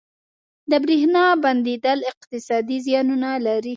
•د 0.69 0.71
برېښنا 0.83 1.23
بندیدل 1.43 1.99
اقتصادي 2.11 2.77
زیانونه 2.85 3.29
لري. 3.45 3.69